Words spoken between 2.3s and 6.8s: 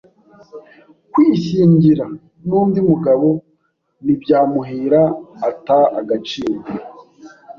n’undi mugabo ntibyamuhira ata agaciro